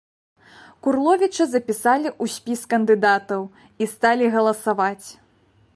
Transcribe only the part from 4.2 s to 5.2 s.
галасаваць.